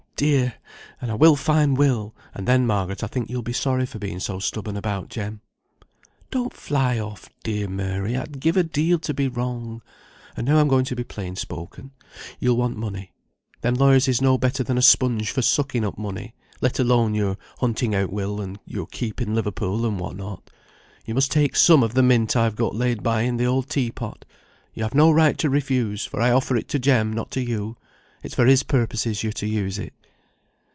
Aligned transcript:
dear! 0.17 0.53
And 1.01 1.09
I 1.09 1.15
will 1.15 1.35
find 1.35 1.75
Will; 1.75 2.13
and 2.35 2.47
then, 2.47 2.67
Margaret, 2.67 3.03
I 3.03 3.07
think 3.07 3.27
you'll 3.27 3.41
be 3.41 3.53
sorry 3.53 3.87
for 3.87 3.97
being 3.97 4.19
so 4.19 4.37
stubborn 4.37 4.77
about 4.77 5.09
Jem." 5.09 5.41
"Don't 6.29 6.53
fly 6.53 6.99
off, 6.99 7.27
dear 7.43 7.67
Mary; 7.67 8.15
I'd 8.15 8.39
give 8.39 8.55
a 8.55 8.61
deal 8.61 8.99
to 8.99 9.15
be 9.15 9.27
wrong. 9.27 9.81
And 10.37 10.45
now 10.45 10.59
I'm 10.59 10.67
going 10.67 10.85
to 10.85 10.95
be 10.95 11.03
plain 11.03 11.35
spoken. 11.35 11.89
You'll 12.37 12.55
want 12.57 12.77
money. 12.77 13.13
Them 13.61 13.73
lawyers 13.73 14.07
is 14.07 14.21
no 14.21 14.37
better 14.37 14.63
than 14.63 14.77
a 14.77 14.81
spunge 14.83 15.31
for 15.31 15.41
sucking 15.41 15.83
up 15.83 15.97
money; 15.97 16.35
let 16.61 16.77
alone 16.77 17.15
your 17.15 17.37
hunting 17.57 17.95
out 17.95 18.13
Will, 18.13 18.39
and 18.41 18.59
your 18.63 18.85
keep 18.85 19.23
in 19.23 19.33
Liverpool, 19.33 19.87
and 19.87 19.99
what 19.99 20.15
not. 20.15 20.51
You 21.03 21.15
must 21.15 21.31
take 21.31 21.55
some 21.55 21.81
of 21.81 21.95
the 21.95 22.03
mint 22.03 22.35
I've 22.35 22.55
got 22.55 22.75
laid 22.75 23.01
by 23.01 23.21
in 23.23 23.37
the 23.37 23.45
old 23.47 23.71
tea 23.71 23.89
pot. 23.89 24.23
You 24.75 24.83
have 24.83 24.93
no 24.93 25.09
right 25.09 25.39
to 25.39 25.49
refuse, 25.49 26.05
for 26.05 26.21
I 26.21 26.29
offer 26.31 26.55
it 26.55 26.67
to 26.67 26.77
Jem, 26.77 27.11
not 27.11 27.31
to 27.31 27.41
you; 27.41 27.75
it's 28.21 28.35
for 28.35 28.45
his 28.45 28.61
purposes 28.61 29.23
you're 29.23 29.33
to 29.33 29.47
use 29.47 29.79
it." 29.79 29.93